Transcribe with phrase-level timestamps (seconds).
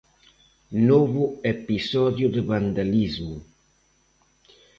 [0.85, 3.37] Novo episodio de vandalismo.